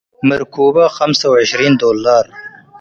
[0.27, 2.25] ምርኩበ ከምሳ ወዕሽሪን ዶላር"